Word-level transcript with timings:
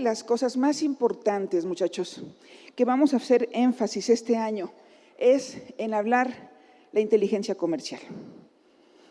Las 0.00 0.24
cosas 0.24 0.56
más 0.56 0.82
importantes, 0.82 1.66
muchachos, 1.66 2.22
que 2.74 2.86
vamos 2.86 3.12
a 3.12 3.18
hacer 3.18 3.50
énfasis 3.52 4.08
este 4.08 4.34
año 4.34 4.72
es 5.18 5.58
en 5.76 5.92
hablar 5.92 6.50
la 6.92 7.00
inteligencia 7.00 7.54
comercial. 7.54 8.00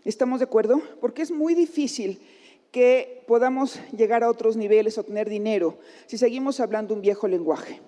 ¿Estamos 0.04 0.39
de 0.39 0.46
acuerdo? 0.46 0.82
Porque 1.00 1.21
es 1.21 1.30
muy 1.30 1.54
difícil 1.54 2.20
que 2.71 3.24
podamos 3.28 3.80
llegar 3.96 4.24
a 4.24 4.32
otros 4.32 4.57
niveles 4.57 4.98
o 4.98 5.04
tener 5.04 5.30
dinero 5.30 5.78
si 6.07 6.18
seguimos 6.18 6.60
hablando 6.60 6.96
un 6.96 7.02
viejo 7.02 7.28
lenguaje. 7.28 7.80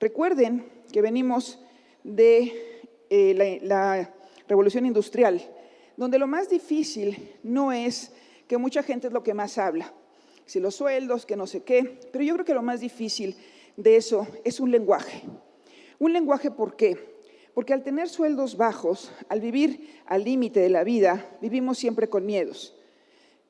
Recuerden 0.00 0.68
que 0.90 1.02
venimos 1.02 1.60
de 2.02 2.82
eh, 3.10 3.60
la, 3.62 3.94
la 3.96 4.14
revolución 4.48 4.86
industrial, 4.86 5.40
donde 5.96 6.18
lo 6.18 6.26
más 6.26 6.48
difícil 6.48 7.36
no 7.44 7.70
es 7.70 8.10
que 8.48 8.58
mucha 8.58 8.82
gente 8.82 9.06
es 9.06 9.12
lo 9.12 9.22
que 9.22 9.34
más 9.34 9.56
habla, 9.56 9.94
si 10.46 10.60
los 10.60 10.74
sueldos, 10.74 11.26
que 11.26 11.36
no 11.36 11.46
sé 11.46 11.62
qué, 11.62 11.98
pero 12.12 12.24
yo 12.24 12.34
creo 12.34 12.44
que 12.44 12.54
lo 12.54 12.62
más 12.62 12.80
difícil 12.80 13.36
de 13.76 13.96
eso 13.96 14.26
es 14.44 14.60
un 14.60 14.70
lenguaje. 14.70 15.22
Un 15.98 16.12
lenguaje, 16.12 16.50
¿por 16.50 16.76
qué? 16.76 17.14
Porque 17.54 17.72
al 17.72 17.82
tener 17.82 18.08
sueldos 18.08 18.56
bajos, 18.56 19.12
al 19.28 19.40
vivir 19.40 20.02
al 20.06 20.24
límite 20.24 20.60
de 20.60 20.68
la 20.68 20.84
vida, 20.84 21.36
vivimos 21.40 21.78
siempre 21.78 22.08
con 22.08 22.26
miedos, 22.26 22.76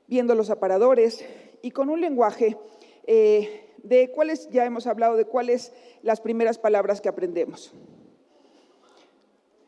viendo 0.07 0.35
los 0.35 0.51
aparadores 0.51 1.25
y 1.63 1.71
con 1.71 1.89
un 1.89 2.01
lenguaje 2.01 2.57
eh, 3.07 3.65
de 3.83 4.11
cuáles, 4.11 4.49
ya 4.51 4.65
hemos 4.65 4.87
hablado 4.87 5.17
de 5.17 5.25
cuáles 5.25 5.73
las 6.03 6.21
primeras 6.21 6.59
palabras 6.59 7.01
que 7.01 7.09
aprendemos. 7.09 7.73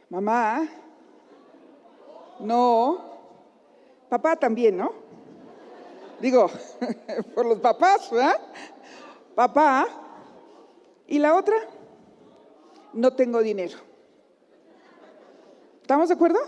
Mamá, 0.09 0.69
no, 2.41 3.19
papá 4.09 4.37
también, 4.37 4.77
¿no? 4.77 4.93
Digo, 6.20 6.50
por 7.34 7.47
los 7.47 7.61
papás, 7.61 8.11
¿verdad? 8.11 8.41
Papá. 9.34 9.86
¿Y 11.06 11.19
la 11.19 11.34
otra? 11.34 11.56
No 12.92 13.12
tengo 13.12 13.42
dinero. 13.42 13.78
¿Estamos 15.83 16.09
de 16.09 16.14
acuerdo? 16.14 16.39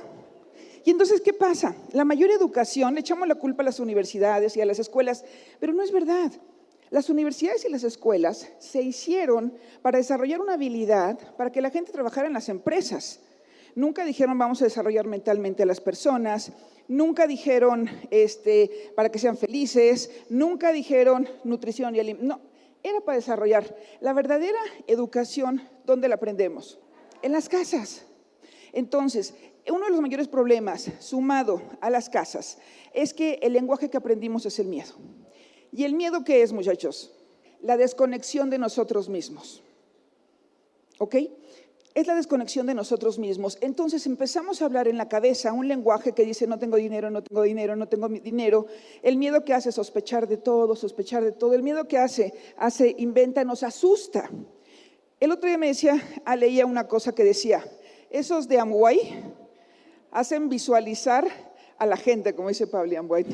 Y 0.85 0.91
entonces, 0.91 1.21
¿qué 1.21 1.33
pasa? 1.33 1.77
La 1.93 2.05
mayor 2.05 2.31
educación, 2.31 2.95
le 2.95 3.01
echamos 3.01 3.29
la 3.29 3.35
culpa 3.35 3.63
a 3.63 3.67
las 3.67 3.79
universidades 3.79 4.57
y 4.57 4.61
a 4.61 4.67
las 4.67 4.79
escuelas, 4.79 5.25
pero 5.61 5.73
no 5.73 5.83
es 5.83 5.93
verdad. 5.93 6.33
Las 6.91 7.11
universidades 7.11 7.65
y 7.67 7.69
las 7.69 7.85
escuelas 7.85 8.49
se 8.59 8.81
hicieron 8.81 9.53
para 9.83 9.99
desarrollar 9.99 10.41
una 10.41 10.55
habilidad 10.55 11.19
para 11.37 11.53
que 11.53 11.61
la 11.61 11.71
gente 11.71 11.93
trabajara 11.93 12.27
en 12.27 12.33
las 12.33 12.49
empresas. 12.49 13.21
Nunca 13.75 14.05
dijeron 14.05 14.39
vamos 14.39 14.63
a 14.63 14.65
desarrollar 14.65 15.07
mentalmente 15.07 15.63
a 15.63 15.67
las 15.67 15.81
personas, 15.81 16.53
nunca 16.89 17.27
dijeron 17.27 17.89
este, 18.11 18.93
para 18.97 19.11
que 19.11 19.19
sean 19.19 19.37
felices, 19.37 20.11
nunca 20.29 20.73
dijeron 20.73 21.29
nutrición 21.45 21.95
y 21.95 22.01
alimentación. 22.01 22.41
No, 22.43 22.49
era 22.83 23.01
para 23.01 23.17
desarrollar 23.17 23.77
la 24.01 24.13
verdadera 24.13 24.59
educación, 24.87 25.63
¿dónde 25.85 26.09
la 26.09 26.17
aprendemos? 26.17 26.79
En 27.23 27.33
las 27.33 27.49
casas. 27.49 28.07
Entonces, 28.73 29.35
uno 29.71 29.85
de 29.85 29.91
los 29.91 30.01
mayores 30.01 30.29
problemas, 30.29 30.91
sumado 31.01 31.63
a 31.81 31.91
las 31.91 32.09
casas, 32.09 32.59
es 32.95 33.13
que 33.13 33.39
el 33.43 33.53
lenguaje 33.53 33.91
que 33.91 33.97
aprendimos 33.97 34.47
es 34.47 34.59
el 34.59 34.67
miedo. 34.67 34.95
¿Y 35.73 35.85
el 35.85 35.95
miedo 35.95 36.25
qué 36.25 36.43
es, 36.43 36.53
muchachos? 36.53 37.13
La 37.61 37.77
desconexión 37.77 38.51
de 38.51 38.59
nosotros 38.59 39.09
mismos. 39.09 39.63
¿Ok? 40.99 41.17
Es 41.99 42.07
la 42.07 42.15
desconexión 42.15 42.67
de 42.67 42.75
nosotros 42.75 43.19
mismos. 43.19 43.59
Entonces 43.61 44.07
empezamos 44.07 44.63
a 44.63 44.67
hablar 44.67 44.87
en 44.87 44.97
la 44.97 45.09
cabeza 45.09 45.53
un 45.53 45.67
lenguaje 45.67 46.13
que 46.13 46.25
dice 46.25 46.47
no 46.47 46.59
tengo 46.59 46.77
dinero, 46.77 47.11
no 47.11 47.23
tengo 47.25 47.43
dinero, 47.43 47.75
no 47.75 47.89
tengo 47.89 48.09
dinero. 48.09 48.67
El 49.03 49.17
miedo 49.17 49.45
que 49.45 49.53
hace 49.53 49.73
sospechar 49.73 50.29
de 50.29 50.37
todo, 50.37 50.77
sospechar 50.77 51.25
de 51.25 51.33
todo. 51.33 51.55
El 51.55 51.65
miedo 51.65 51.89
que 51.89 51.99
hace, 51.99 52.33
hace, 52.57 52.95
inventa, 52.99 53.43
nos 53.43 53.65
asusta. 53.65 54.31
El 55.19 55.33
otro 55.33 55.49
día 55.49 55.59
me 55.59 55.67
decía, 55.67 56.01
ah, 56.25 56.37
leía 56.37 56.67
una 56.67 56.87
cosa 56.87 57.13
que 57.13 57.25
decía, 57.25 57.65
esos 58.11 58.47
de 58.47 58.61
Amway 58.61 59.35
hacen 60.13 60.49
visualizar 60.49 61.27
a 61.79 61.87
la 61.87 61.97
gente, 61.97 62.35
como 62.37 62.49
dice 62.49 62.69
Pablo 62.69 62.97
Amway, 62.97 63.27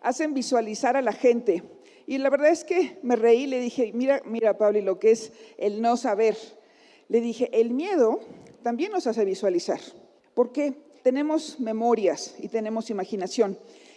hacen 0.00 0.32
visualizar 0.32 0.96
a 0.96 1.02
la 1.02 1.12
gente. 1.12 1.64
Y 2.06 2.18
la 2.18 2.30
verdad 2.30 2.50
es 2.50 2.62
que 2.62 3.00
me 3.02 3.16
reí 3.16 3.48
le 3.48 3.58
dije, 3.58 3.90
mira, 3.92 4.22
mira 4.24 4.56
Pablo, 4.56 4.80
lo 4.80 5.00
que 5.00 5.10
es 5.10 5.32
el 5.58 5.82
no 5.82 5.96
saber 5.96 6.36
le 7.08 7.20
dije, 7.20 7.48
el 7.52 7.70
miedo 7.70 8.20
también 8.62 8.92
nos 8.92 9.06
hace 9.06 9.24
visualizar. 9.24 9.80
porque 10.34 10.84
Tenemos 11.02 11.60
memorias 11.60 12.34
y 12.40 12.48
tenemos 12.48 12.90
imaginación. 12.90 13.56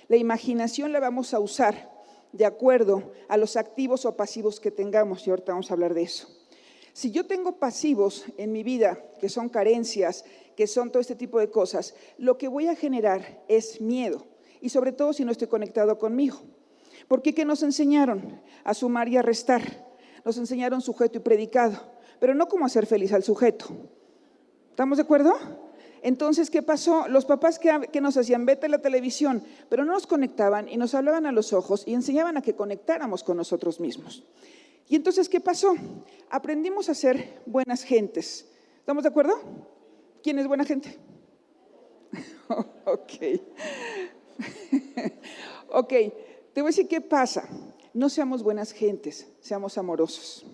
La 0.10 0.18
imaginación 0.18 0.92
la 0.92 1.00
vamos 1.00 1.34
a 1.34 1.40
usar 1.40 1.92
de 2.34 2.46
acuerdo 2.46 3.12
a 3.28 3.36
los 3.36 3.58
activos 3.58 4.06
o 4.06 4.16
pasivos 4.16 4.60
que 4.60 4.70
tengamos, 4.70 5.26
y 5.26 5.32
ahorita 5.32 5.54
vamos 5.54 5.72
a 5.72 5.74
hablar 5.74 5.96
de 5.96 6.04
eso. 6.04 6.28
Si 6.94 7.10
yo 7.10 7.26
tengo 7.26 7.58
pasivos 7.58 8.26
en 8.38 8.52
mi 8.52 8.62
vida, 8.62 9.04
que 9.20 9.28
son 9.28 9.50
carencias, 9.50 10.24
que 10.56 10.68
son 10.68 10.92
todo 10.92 11.02
este 11.02 11.16
tipo 11.16 11.40
de 11.40 11.50
cosas, 11.50 11.96
lo 12.20 12.38
que 12.38 12.48
voy 12.48 12.68
a 12.68 12.76
generar 12.76 13.44
es 13.48 13.82
miedo, 13.82 14.28
y 14.62 14.70
sobre 14.70 14.92
todo 14.92 15.12
si 15.14 15.26
no 15.26 15.32
estoy 15.32 15.48
conectado 15.48 15.98
conmigo. 15.98 16.42
¿Por 17.08 17.24
qué? 17.24 17.34
¿Qué 17.34 17.44
nos 17.44 17.64
enseñaron? 17.64 18.40
A 18.64 18.76
sumar 18.76 19.10
y 19.10 19.18
a 19.18 19.24
restar. 19.24 19.64
Nos 20.24 20.38
enseñaron 20.38 20.82
sujeto 20.82 21.18
y 21.18 21.22
predicado 21.22 21.98
pero 22.20 22.36
no 22.36 22.48
como 22.48 22.66
hacer 22.66 22.86
feliz 22.86 23.14
al 23.14 23.24
sujeto. 23.24 23.68
¿Estamos 24.70 24.98
de 24.98 25.04
acuerdo? 25.04 25.34
Entonces, 26.02 26.50
¿qué 26.50 26.62
pasó? 26.62 27.08
Los 27.08 27.26
papás 27.26 27.60
que, 27.60 28.02
nos 28.02 28.18
hacían, 28.18 28.46
vete 28.46 28.68
a 28.68 28.70
la 28.70 28.80
televisión, 28.80 29.44
pero 29.70 29.84
no 29.84 29.94
nos 29.94 30.08
conectaban 30.08 30.70
y 30.70 30.78
nos 30.78 30.96
hablaban 30.96 31.26
a 31.26 31.32
los 31.32 31.52
ojos 31.54 31.84
y 31.86 31.94
enseñaban 31.94 32.38
a 32.38 32.42
que 32.42 32.56
conectáramos 32.56 33.24
con 33.24 33.38
nosotros 33.38 33.80
mismos. 33.80 34.24
Y 34.88 34.96
entonces, 34.96 35.30
¿qué 35.30 35.40
pasó? 35.40 35.76
Aprendimos 36.30 36.90
a 36.90 36.94
ser 36.94 37.42
buenas 37.46 37.84
gentes. 37.84 38.48
¿Estamos 38.78 39.04
de 39.04 39.10
acuerdo? 39.10 39.34
¿Quién 40.24 40.40
es 40.40 40.48
buena 40.48 40.64
gente? 40.64 40.98
ok. 42.86 43.42
ok, 45.70 45.94
te 46.54 46.62
voy 46.62 46.70
a 46.70 46.72
decir 46.72 46.88
qué 46.88 47.02
pasa. 47.02 47.48
No 47.94 48.10
seamos 48.10 48.44
buenas 48.44 48.72
gentes, 48.72 49.28
seamos 49.42 49.78
amorosos. 49.78 50.46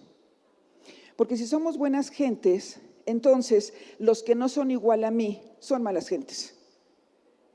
Porque 1.16 1.38
si 1.38 1.48
somos 1.48 1.78
buenas 1.78 2.10
gentes, 2.10 2.80
entonces 3.06 3.74
los 4.00 4.24
que 4.24 4.36
no 4.36 4.50
son 4.50 4.72
igual 4.72 5.04
a 5.04 5.12
mí 5.12 5.42
son 5.60 5.84
malas 5.84 6.08
gentes. 6.08 6.56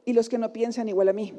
Y 0.05 0.13
los 0.13 0.29
que 0.29 0.39
no 0.39 0.53
piensan 0.53 0.89
igual 0.89 1.09
a 1.09 1.13
mí. 1.13 1.35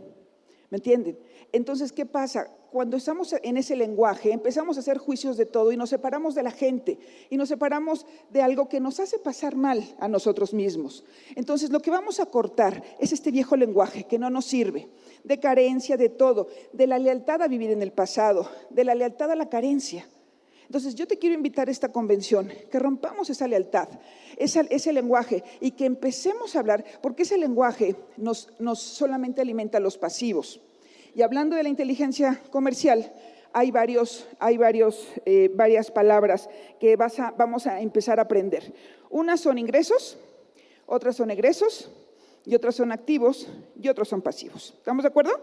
¿Me 0.69 0.77
entienden? 0.77 1.19
Entonces, 1.51 1.91
¿qué 1.91 2.05
pasa? 2.05 2.47
Cuando 2.71 2.95
estamos 2.95 3.35
en 3.43 3.57
ese 3.57 3.75
lenguaje, 3.75 4.31
empezamos 4.31 4.77
a 4.77 4.79
hacer 4.79 4.97
juicios 4.97 5.35
de 5.35 5.45
todo 5.45 5.73
y 5.73 5.77
nos 5.77 5.89
separamos 5.89 6.33
de 6.35 6.43
la 6.43 6.51
gente 6.51 6.97
y 7.29 7.35
nos 7.35 7.49
separamos 7.49 8.05
de 8.29 8.41
algo 8.41 8.69
que 8.69 8.79
nos 8.79 9.01
hace 9.01 9.19
pasar 9.19 9.57
mal 9.57 9.83
a 9.99 10.07
nosotros 10.07 10.53
mismos. 10.53 11.03
Entonces, 11.35 11.71
lo 11.71 11.81
que 11.81 11.91
vamos 11.91 12.21
a 12.21 12.27
cortar 12.27 12.81
es 12.99 13.11
este 13.11 13.31
viejo 13.31 13.57
lenguaje 13.57 14.05
que 14.05 14.17
no 14.17 14.29
nos 14.29 14.45
sirve, 14.45 14.87
de 15.25 15.39
carencia, 15.41 15.97
de 15.97 16.07
todo, 16.07 16.47
de 16.71 16.87
la 16.87 16.99
lealtad 16.99 17.41
a 17.41 17.49
vivir 17.49 17.71
en 17.71 17.81
el 17.81 17.91
pasado, 17.91 18.49
de 18.69 18.85
la 18.85 18.95
lealtad 18.95 19.29
a 19.31 19.35
la 19.35 19.49
carencia. 19.49 20.07
Entonces 20.71 20.95
yo 20.95 21.05
te 21.05 21.17
quiero 21.17 21.35
invitar 21.35 21.67
a 21.67 21.71
esta 21.71 21.91
convención, 21.91 22.49
que 22.71 22.79
rompamos 22.79 23.29
esa 23.29 23.45
lealtad, 23.45 23.89
ese, 24.37 24.93
lenguaje 24.93 25.43
y 25.59 25.71
que 25.71 25.83
empecemos 25.83 26.55
a 26.55 26.59
hablar, 26.59 26.85
porque 27.01 27.23
ese 27.23 27.37
lenguaje 27.37 27.97
nos, 28.15 28.47
solamente 28.77 29.41
alimenta 29.41 29.81
los 29.81 29.97
pasivos. 29.97 30.61
Y 31.13 31.23
hablando 31.23 31.57
de 31.57 31.63
la 31.63 31.67
inteligencia 31.67 32.41
comercial, 32.51 33.11
hay, 33.51 33.69
varios, 33.69 34.29
hay 34.39 34.55
varios, 34.55 35.09
eh, 35.25 35.51
varias 35.53 35.91
palabras 35.91 36.49
que 36.79 36.95
vamos 36.95 37.67
a 37.67 37.81
empezar 37.81 38.19
a 38.19 38.21
aprender. 38.21 38.73
Unas 39.09 39.41
son 39.41 39.57
ingresos, 39.57 40.17
otras 40.85 41.17
son 41.17 41.31
egresos, 41.31 41.91
y 42.45 42.55
otras 42.55 42.75
son 42.75 42.93
activos, 42.93 43.49
y 43.75 43.89
otros 43.89 44.07
son 44.07 44.21
pasivos. 44.21 44.73
¿Estamos 44.77 45.03
de 45.03 45.09
acuerdo? 45.09 45.33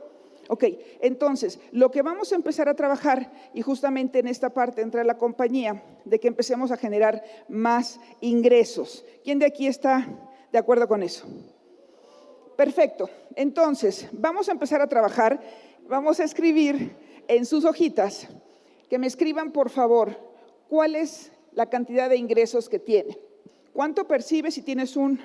Ok, 0.50 0.64
entonces, 1.02 1.60
lo 1.72 1.90
que 1.90 2.00
vamos 2.00 2.32
a 2.32 2.34
empezar 2.34 2.70
a 2.70 2.74
trabajar, 2.74 3.30
y 3.52 3.60
justamente 3.60 4.18
en 4.18 4.28
esta 4.28 4.48
parte 4.48 4.80
entra 4.80 5.04
la 5.04 5.18
compañía, 5.18 5.82
de 6.06 6.18
que 6.18 6.28
empecemos 6.28 6.70
a 6.70 6.78
generar 6.78 7.22
más 7.48 8.00
ingresos. 8.22 9.04
¿Quién 9.22 9.38
de 9.38 9.46
aquí 9.46 9.66
está 9.66 10.08
de 10.50 10.58
acuerdo 10.58 10.88
con 10.88 11.02
eso? 11.02 11.26
Perfecto. 12.56 13.10
Entonces, 13.36 14.08
vamos 14.10 14.48
a 14.48 14.52
empezar 14.52 14.80
a 14.80 14.88
trabajar, 14.88 15.38
vamos 15.86 16.18
a 16.18 16.24
escribir 16.24 16.96
en 17.28 17.44
sus 17.44 17.66
hojitas, 17.66 18.26
que 18.88 18.98
me 18.98 19.06
escriban, 19.06 19.52
por 19.52 19.68
favor, 19.68 20.18
cuál 20.68 20.96
es 20.96 21.30
la 21.52 21.66
cantidad 21.66 22.08
de 22.08 22.16
ingresos 22.16 22.70
que 22.70 22.78
tiene. 22.78 23.18
¿Cuánto 23.74 24.08
percibes 24.08 24.54
si 24.54 24.62
tienes 24.62 24.96
un, 24.96 25.20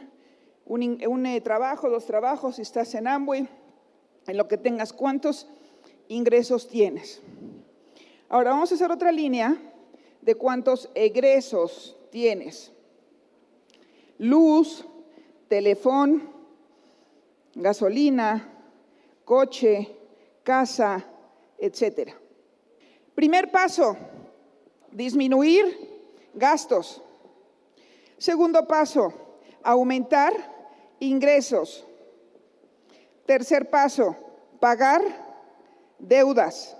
un, 0.66 1.26
eh, 1.26 1.40
trabajo, 1.40 1.90
dos 1.90 2.06
trabajos, 2.06 2.58
si 2.58 2.62
estás 2.62 2.94
en 2.94 3.08
Amway? 3.08 3.48
En 4.28 4.38
lo 4.38 4.48
que 4.48 4.58
tengas, 4.58 4.94
cuántos 4.94 5.48
ingresos 6.08 6.68
tienes. 6.68 7.22
Ahora 8.30 8.52
vamos 8.52 8.72
a 8.72 8.76
hacer 8.76 8.92
otra 8.92 9.12
línea 9.12 9.58
de 10.22 10.36
cuántos 10.36 10.90
egresos 10.96 11.96
tienes. 12.10 12.72
Luz, 14.18 14.86
teléfono, 15.48 16.22
gasolina, 17.56 18.50
coche, 19.26 19.96
casa, 20.44 21.06
etcétera. 21.58 22.16
Primer 23.16 23.52
paso, 23.52 23.96
disminuir 24.92 25.66
gastos. 26.34 27.02
Segundo 28.18 28.68
paso, 28.68 29.14
aumentar 29.62 30.34
ingresos. 31.00 31.86
Tercer 33.26 33.70
paso, 33.70 34.16
pagar 34.60 35.02
deudas. 36.00 36.78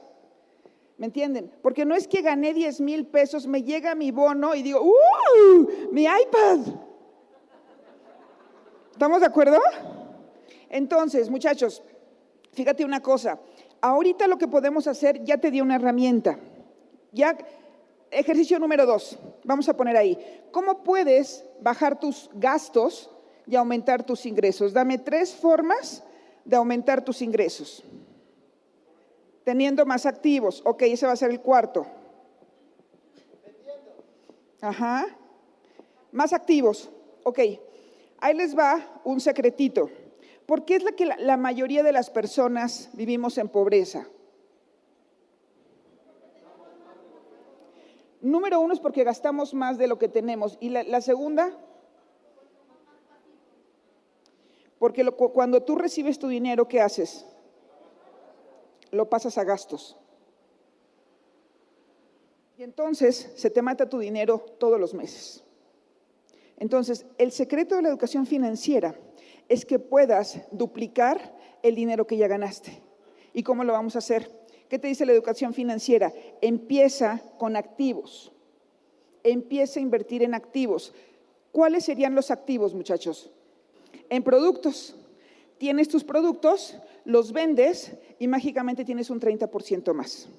¿Me 0.98 1.08
entienden? 1.08 1.52
Porque 1.62 1.86
no 1.86 1.96
es 1.96 2.08
que 2.08 2.22
gané 2.22 2.54
10 2.54 2.82
mil 2.82 3.08
pesos, 3.08 3.48
me 3.48 3.64
llega 3.64 3.96
mi 3.96 4.12
bono 4.12 4.54
y 4.54 4.62
digo, 4.62 4.82
¡uh! 4.82 5.92
Mi 5.92 6.04
iPad. 6.04 6.60
¿Estamos 8.92 9.22
de 9.22 9.28
acuerdo? 9.28 9.60
Entonces, 10.70 11.30
muchachos, 11.30 11.82
fíjate 12.52 12.86
una 12.86 13.02
cosa. 13.02 13.40
Ahorita 13.82 14.28
lo 14.28 14.38
que 14.38 14.48
podemos 14.48 14.88
hacer, 14.88 15.24
ya 15.24 15.38
te 15.38 15.50
di 15.52 15.62
una 15.62 15.76
herramienta. 15.76 16.40
Ya, 17.12 17.38
ejercicio 18.12 18.60
número 18.60 18.86
dos, 18.86 19.18
vamos 19.44 19.68
a 19.68 19.76
poner 19.76 19.98
ahí. 19.98 20.18
¿Cómo 20.52 20.84
puedes 20.84 21.44
bajar 21.62 22.00
tus 22.00 22.30
gastos 22.36 23.10
y 23.48 23.56
aumentar 23.56 24.04
tus 24.04 24.26
ingresos? 24.26 24.74
Dame 24.74 25.00
tres 25.00 25.34
formas 25.34 26.04
de 26.46 26.56
aumentar 26.56 27.04
tus 27.04 27.22
ingresos. 27.22 27.84
Teniendo 29.44 29.86
más 29.86 30.06
activos. 30.06 30.62
Ok, 30.66 30.84
ese 30.84 31.06
va 31.06 31.14
a 31.14 31.18
ser 31.18 31.32
el 31.32 31.42
cuarto. 31.42 31.86
Ajá. 34.62 35.06
Más 36.12 36.32
activos. 36.32 36.90
Ok. 37.24 37.40
Ahí 38.20 38.34
les 38.34 38.58
va 38.58 39.02
un 39.04 39.20
secretito. 39.20 39.90
¿Por 40.46 40.66
qué 40.66 40.76
es 40.76 40.84
la 40.84 40.92
que 40.94 41.06
la, 41.06 41.38
mayoría 41.38 41.84
de 41.84 41.92
las 41.92 42.10
personas 42.10 42.90
vivimos 42.94 43.38
en 43.38 43.50
pobreza? 43.50 44.08
Número 48.22 48.62
uno 48.62 48.74
es 48.74 48.80
porque 48.80 49.04
gastamos 49.04 49.54
más 49.54 49.78
de 49.78 49.88
lo 49.88 50.00
que 50.00 50.08
tenemos. 50.08 50.58
Y 50.62 50.70
la, 50.70 51.02
segunda, 51.02 51.58
porque 54.84 55.06
cuando 55.06 55.64
tú 55.64 55.78
recibes 55.78 56.20
tu 56.20 56.28
dinero, 56.28 56.68
¿qué 56.68 56.82
haces? 56.82 57.26
Lo 58.92 59.10
pasas 59.10 59.38
a 59.38 59.46
gastos. 59.46 59.96
Y 62.58 62.64
entonces 62.64 63.32
se 63.38 63.50
te 63.50 63.62
mata 63.62 63.88
tu 63.88 64.00
dinero 64.00 64.40
todos 64.60 64.78
los 64.78 64.94
meses. 64.94 65.42
Entonces, 66.58 67.06
el 67.18 67.32
secreto 67.32 67.78
de 67.78 67.84
la 67.84 67.88
educación 67.88 68.26
financiera 68.26 68.94
es 69.48 69.64
que 69.64 69.80
puedas 69.80 70.42
duplicar 70.52 71.34
el 71.62 71.76
dinero 71.76 72.06
que 72.06 72.18
ya 72.18 72.28
ganaste. 72.28 72.82
¿Y 73.34 73.42
cómo 73.42 73.64
lo 73.64 73.72
vamos 73.72 73.96
a 73.96 74.00
hacer? 74.00 74.30
¿Qué 74.68 74.80
te 74.80 74.90
dice 74.90 75.06
la 75.06 75.14
educación 75.14 75.54
financiera? 75.54 76.12
Empieza 76.42 77.24
con 77.38 77.56
activos. 77.56 78.34
Empieza 79.24 79.80
a 79.80 79.84
invertir 79.84 80.24
en 80.24 80.34
activos. 80.34 80.94
¿Cuáles 81.54 81.86
serían 81.86 82.16
los 82.16 82.32
activos, 82.32 82.74
muchachos? 82.74 83.32
En 84.14 84.22
productos. 84.22 84.96
Tienes 85.58 85.88
tus 85.88 86.04
productos, 86.04 86.78
los 87.04 87.34
vendes 87.34 87.94
y 88.20 88.28
mágicamente 88.28 88.86
tienes 88.86 89.10
un 89.10 89.20
30% 89.20 89.92
más. 89.96 90.30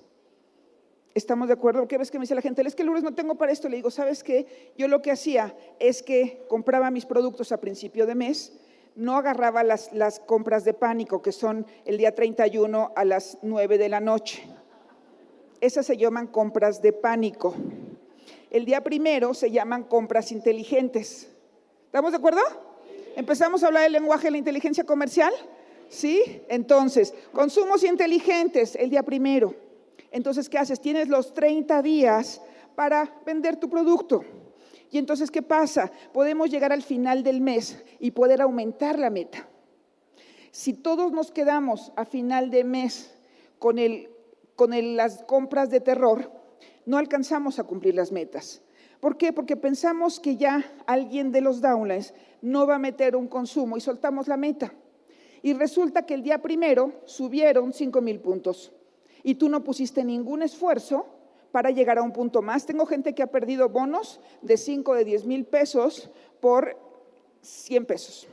¿Estamos 1.13 1.49
de 1.49 1.55
acuerdo? 1.55 1.89
¿Qué 1.89 1.99
ves 1.99 2.13
que 2.13 2.21
me 2.21 2.23
dice 2.23 2.37
la 2.37 2.41
gente? 2.41 2.63
Es 2.63 2.77
que 2.77 2.85
lunes 2.85 3.03
no 3.03 3.15
tengo 3.15 3.35
para 3.35 3.51
esto. 3.51 3.69
Le 3.69 3.75
digo, 3.75 3.91
¿sabes 3.91 4.23
qué? 4.23 4.73
Yo 4.79 4.87
lo 4.87 5.03
que 5.03 5.11
hacía 5.11 5.57
es 5.81 6.05
que 6.05 6.47
compraba 6.49 6.93
mis 6.93 7.05
productos 7.05 7.51
a 7.51 7.61
principio 7.61 8.07
de 8.07 8.15
mes, 8.15 8.53
no 8.95 9.17
agarraba 9.17 9.65
las, 9.65 9.93
las 9.93 10.21
compras 10.21 10.63
de 10.65 10.75
pánico, 10.75 11.21
que 11.21 11.33
son 11.33 11.67
el 11.85 11.99
día 11.99 12.15
31 12.15 12.93
a 12.95 13.05
las 13.05 13.39
9 13.43 13.77
de 13.77 13.89
la 13.89 13.99
noche. 13.99 14.45
Esas 15.61 15.85
se 15.85 15.97
llaman 15.97 16.29
compras 16.29 16.81
de 16.81 16.93
pánico. 16.93 17.57
El 18.53 18.67
día 18.67 18.85
primero 18.85 19.35
se 19.35 19.51
llaman 19.51 19.83
compras 19.83 20.31
inteligentes. 20.31 21.29
¿Estamos 21.87 22.13
de 22.13 22.19
acuerdo? 22.19 22.74
¿Empezamos 23.17 23.63
a 23.63 23.69
hablar 23.69 23.85
del 23.85 23.93
lenguaje 23.93 24.27
de 24.27 24.33
la 24.33 24.39
inteligencia 24.39 24.85
comercial? 24.85 25.33
¿Sí? 25.89 26.43
Entonces, 26.49 27.15
consumos 27.33 27.85
inteligentes 27.85 28.75
el 28.75 28.91
día 28.91 29.03
primero. 29.03 29.55
Entonces, 30.11 30.49
¿qué 30.49 30.59
haces? 30.59 30.81
Tienes 30.81 31.09
los 31.09 31.33
30 31.35 31.83
días 31.83 32.41
para 32.75 33.21
vender 33.25 33.57
tu 33.57 33.69
producto. 33.69 34.25
Y 34.91 34.99
entonces, 34.99 35.31
¿qué 35.31 35.43
pasa? 35.43 35.91
Podemos 36.13 36.51
llegar 36.51 36.73
al 36.73 36.83
final 36.83 37.23
del 37.23 37.41
mes 37.41 37.83
y 38.01 38.13
poder 38.13 38.41
aumentar 38.41 38.99
la 38.99 39.11
meta. 39.11 39.49
Si 40.51 40.73
todos 40.73 41.13
nos 41.13 41.31
quedamos 41.31 41.93
a 41.97 42.05
final 42.05 42.51
de 42.51 42.65
mes 42.65 43.13
con, 43.59 43.77
con 44.55 44.97
las 44.97 45.23
compras 45.25 45.71
de 45.71 45.81
terror, 45.81 46.31
no 46.87 46.99
alcanzamos 46.99 47.59
a 47.59 47.65
cumplir 47.65 47.95
las 47.95 48.13
metas. 48.13 48.63
¿Por 49.05 49.19
qué? 49.19 49.35
Porque 49.35 49.55
pensamos 49.55 50.19
que 50.19 50.39
ya 50.39 50.65
alguien 50.87 51.31
de 51.31 51.43
los 51.43 51.61
downlines 51.61 52.15
no 52.41 52.67
va 52.67 52.77
a 52.77 52.79
meter 52.79 53.17
un 53.17 53.29
consumo 53.29 53.77
y 53.77 53.83
soltamos 53.83 54.29
la 54.29 54.39
meta. 54.39 54.73
Y 55.43 55.53
resulta 55.53 56.07
que 56.07 56.15
el 56.15 56.23
día 56.23 56.41
primero 56.41 56.91
subieron 57.05 57.75
5 57.75 58.01
mil 58.01 58.19
puntos 58.21 58.73
y 59.23 59.35
tú 59.35 59.51
no 59.51 59.63
pusiste 59.63 60.03
ningún 60.05 60.43
esfuerzo 60.43 61.05
para 61.53 61.71
llegar 61.71 61.99
a 61.99 62.03
un 62.03 62.15
punto 62.15 62.41
más. 62.41 62.65
Tengo 62.65 62.87
gente 62.87 63.15
que 63.15 63.23
ha 63.23 63.31
perdido 63.31 63.69
bonos 63.69 64.23
de 64.41 64.57
5, 64.57 64.95
de 64.95 65.05
10 65.05 65.27
mil 65.27 65.45
pesos 65.45 66.09
por 66.41 66.75
100 67.43 67.85
pesos. 67.85 68.27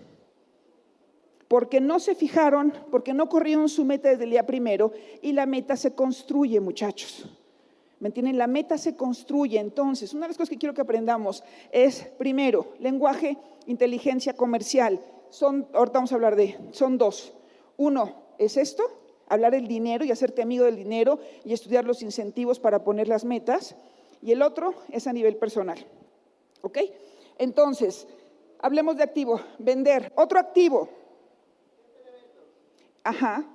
Porque 1.50 1.82
no 1.82 2.00
se 2.00 2.16
fijaron, 2.16 2.72
porque 2.90 3.14
no 3.14 3.28
corrieron 3.28 3.68
su 3.68 3.84
meta 3.84 4.08
desde 4.08 4.24
el 4.24 4.30
día 4.30 4.46
primero 4.46 4.94
y 5.22 5.34
la 5.34 5.46
meta 5.46 5.76
se 5.76 5.94
construye, 5.96 6.62
muchachos. 6.62 7.41
¿Me 8.02 8.08
entienden? 8.08 8.40
La 8.40 8.48
meta 8.48 8.80
se 8.80 8.96
construye. 8.96 9.60
Entonces, 9.60 10.14
una 10.16 10.24
de 10.24 10.30
las 10.30 10.38
cosas 10.38 10.50
que 10.50 10.58
quiero 10.58 10.74
que 10.74 10.82
aprendamos 10.82 11.44
es, 11.72 12.02
primero, 12.18 12.74
lenguaje, 12.80 13.38
inteligencia 13.68 14.34
comercial. 14.34 15.00
Son, 15.30 15.68
ahorita 15.72 16.00
vamos 16.00 16.12
a 16.12 16.16
hablar 16.16 16.36
de, 16.36 16.58
son 16.72 16.98
dos. 16.98 17.32
Uno 17.78 18.16
es 18.40 18.58
esto, 18.58 18.84
hablar 19.28 19.54
el 19.54 19.68
dinero 19.68 20.04
y 20.04 20.12
hacerte 20.12 20.42
amigo 20.42 20.66
del 20.66 20.78
dinero 20.78 21.20
y 21.46 21.54
estudiar 21.54 21.86
los 21.86 22.02
incentivos 22.02 22.60
para 22.60 22.84
poner 22.84 23.08
las 23.08 23.24
metas. 23.24 23.76
Y 24.20 24.32
el 24.32 24.42
otro 24.42 24.74
es 24.90 25.06
a 25.06 25.14
nivel 25.14 25.36
personal. 25.36 25.78
¿Ok? 26.64 26.80
Entonces, 27.38 28.08
hablemos 28.58 28.98
de 28.98 29.04
activo, 29.04 29.40
vender. 29.60 30.12
Otro 30.16 30.40
activo. 30.40 30.90
Ajá, 33.04 33.46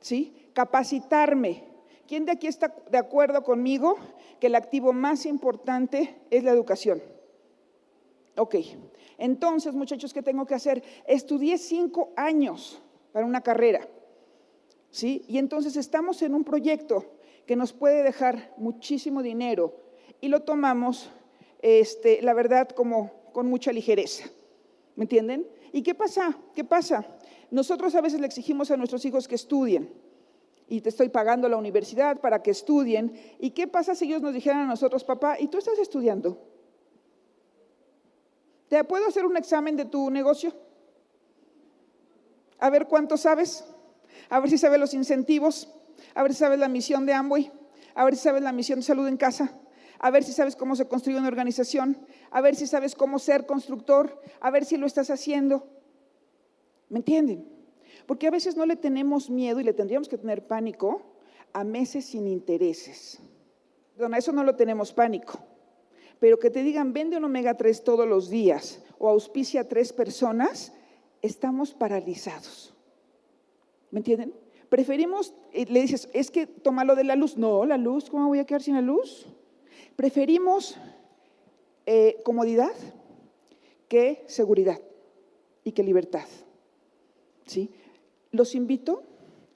¿sí? 0.00 0.50
Capacitarme. 0.52 1.73
¿Quién 2.06 2.26
de 2.26 2.32
aquí 2.32 2.46
está 2.46 2.74
de 2.90 2.98
acuerdo 2.98 3.42
conmigo 3.42 3.96
que 4.40 4.48
el 4.48 4.54
activo 4.54 4.92
más 4.92 5.26
importante 5.26 6.16
es 6.30 6.44
la 6.44 6.50
educación? 6.50 7.02
Ok, 8.36 8.56
entonces 9.16 9.74
muchachos, 9.74 10.12
¿qué 10.12 10.22
tengo 10.22 10.44
que 10.44 10.54
hacer? 10.54 10.82
Estudié 11.06 11.56
cinco 11.56 12.12
años 12.16 12.82
para 13.12 13.24
una 13.26 13.40
carrera. 13.40 13.88
¿sí? 14.90 15.24
Y 15.28 15.38
entonces 15.38 15.76
estamos 15.76 16.22
en 16.22 16.34
un 16.34 16.44
proyecto 16.44 17.04
que 17.46 17.56
nos 17.56 17.72
puede 17.72 18.02
dejar 18.02 18.54
muchísimo 18.56 19.22
dinero 19.22 19.74
y 20.20 20.28
lo 20.28 20.42
tomamos, 20.42 21.10
este, 21.62 22.22
la 22.22 22.34
verdad, 22.34 22.68
como 22.68 23.10
con 23.32 23.48
mucha 23.48 23.72
ligereza. 23.72 24.30
¿Me 24.96 25.04
entienden? 25.04 25.46
¿Y 25.72 25.82
qué 25.82 25.94
pasa? 25.94 26.38
¿Qué 26.54 26.64
pasa? 26.64 27.06
Nosotros 27.50 27.94
a 27.94 28.00
veces 28.00 28.20
le 28.20 28.26
exigimos 28.26 28.70
a 28.70 28.76
nuestros 28.76 29.04
hijos 29.04 29.26
que 29.26 29.34
estudien 29.34 29.92
y 30.68 30.80
te 30.80 30.88
estoy 30.88 31.08
pagando 31.08 31.48
la 31.48 31.56
universidad 31.56 32.20
para 32.20 32.42
que 32.42 32.50
estudien. 32.50 33.12
¿Y 33.38 33.50
qué 33.50 33.66
pasa 33.66 33.94
si 33.94 34.06
ellos 34.06 34.22
nos 34.22 34.34
dijeran 34.34 34.60
a 34.60 34.66
nosotros, 34.66 35.04
papá, 35.04 35.38
¿y 35.38 35.48
tú 35.48 35.58
estás 35.58 35.78
estudiando? 35.78 36.38
¿Te 38.68 38.82
puedo 38.84 39.06
hacer 39.06 39.26
un 39.26 39.36
examen 39.36 39.76
de 39.76 39.84
tu 39.84 40.10
negocio? 40.10 40.52
A 42.58 42.70
ver 42.70 42.86
cuánto 42.86 43.16
sabes 43.16 43.64
a 44.28 44.40
ver 44.40 44.50
si 44.50 44.58
sabes 44.58 44.80
los 44.80 44.94
incentivos, 44.94 45.68
a 46.14 46.22
ver 46.22 46.32
si 46.32 46.38
sabes 46.38 46.58
la 46.58 46.68
misión 46.68 47.06
de 47.06 47.12
Amway, 47.12 47.52
a 47.94 48.04
ver 48.04 48.16
si 48.16 48.22
sabes 48.22 48.42
la 48.42 48.52
misión 48.52 48.80
de 48.80 48.84
salud 48.84 49.06
en 49.06 49.16
casa, 49.16 49.52
a 49.98 50.10
ver 50.10 50.24
si 50.24 50.32
sabes 50.32 50.56
cómo 50.56 50.76
se 50.76 50.86
construye 50.86 51.18
una 51.18 51.28
organización, 51.28 52.06
a 52.30 52.40
ver 52.40 52.56
si 52.56 52.66
sabes 52.66 52.94
cómo 52.94 53.18
ser 53.18 53.46
constructor, 53.46 54.20
a 54.40 54.50
ver 54.50 54.64
si 54.64 54.76
lo 54.76 54.86
estás 54.86 55.10
haciendo. 55.10 55.68
¿Me 56.88 56.98
entienden? 56.98 57.53
Porque 58.06 58.26
a 58.26 58.30
veces 58.30 58.56
no 58.56 58.66
le 58.66 58.76
tenemos 58.76 59.30
miedo 59.30 59.60
y 59.60 59.64
le 59.64 59.72
tendríamos 59.72 60.08
que 60.08 60.18
tener 60.18 60.46
pánico 60.46 61.02
a 61.52 61.64
meses 61.64 62.04
sin 62.04 62.26
intereses. 62.26 63.20
Don, 63.96 64.14
a 64.14 64.18
eso 64.18 64.32
no 64.32 64.44
lo 64.44 64.56
tenemos 64.56 64.92
pánico. 64.92 65.38
Pero 66.18 66.38
que 66.38 66.50
te 66.50 66.62
digan, 66.62 66.92
vende 66.92 67.16
un 67.16 67.24
omega 67.24 67.54
3 67.54 67.84
todos 67.84 68.06
los 68.06 68.28
días 68.28 68.82
o 68.98 69.08
auspicia 69.08 69.62
a 69.62 69.68
tres 69.68 69.92
personas, 69.92 70.72
estamos 71.22 71.74
paralizados. 71.74 72.74
¿Me 73.90 74.00
entienden? 74.00 74.34
Preferimos, 74.68 75.34
eh, 75.52 75.66
le 75.68 75.80
dices, 75.82 76.08
es 76.12 76.30
que 76.30 76.48
lo 76.64 76.96
de 76.96 77.04
la 77.04 77.16
luz. 77.16 77.36
No, 77.36 77.64
la 77.64 77.76
luz, 77.76 78.10
¿cómo 78.10 78.28
voy 78.28 78.38
a 78.38 78.44
quedar 78.44 78.62
sin 78.62 78.74
la 78.74 78.80
luz? 78.80 79.26
Preferimos 79.94 80.76
eh, 81.86 82.20
comodidad 82.24 82.72
que 83.88 84.24
seguridad 84.26 84.80
y 85.62 85.72
que 85.72 85.82
libertad. 85.82 86.26
¿Sí? 87.46 87.70
Los 88.34 88.54
invito 88.54 89.02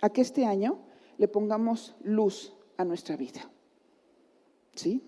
a 0.00 0.11
que 0.11 0.20
este 0.20 0.47
año 0.47 0.78
le 1.18 1.28
pongamos 1.28 1.97
luz 2.02 2.54
a 2.76 2.85
nuestra 2.85 3.16
vida. 3.16 3.50
¿Sí? 4.75 5.02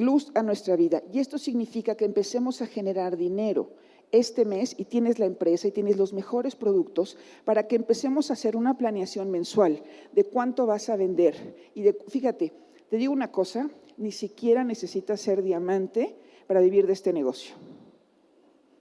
luz 0.00 0.30
a 0.34 0.42
nuestra 0.42 0.76
vida. 0.76 1.02
Y 1.12 1.18
esto 1.18 1.38
significa 1.38 1.94
que 1.94 2.04
empecemos 2.04 2.62
a 2.62 2.66
generar 2.66 3.16
dinero 3.16 3.70
este 4.12 4.44
mes 4.44 4.74
y 4.76 4.86
tienes 4.86 5.18
la 5.18 5.26
empresa 5.26 5.68
y 5.68 5.72
tienes 5.72 5.96
los 5.96 6.12
mejores 6.12 6.56
productos 6.56 7.16
para 7.44 7.68
que 7.68 7.76
empecemos 7.76 8.30
a 8.30 8.32
hacer 8.32 8.56
una 8.56 8.76
planeación 8.76 9.30
mensual 9.30 9.82
de 10.12 10.24
cuánto 10.24 10.66
vas 10.66 10.88
a 10.88 10.96
vender. 10.96 11.56
Y 11.74 11.84
fíjate, 12.08 12.52
te 12.88 12.96
digo 12.96 13.12
una 13.12 13.30
cosa, 13.30 13.70
ni 13.96 14.10
siquiera 14.10 14.64
necesitas 14.64 15.20
ser 15.20 15.42
diamante 15.42 16.16
para 16.46 16.60
vivir 16.60 16.86
de 16.86 16.94
este 16.94 17.12
negocio. 17.12 17.54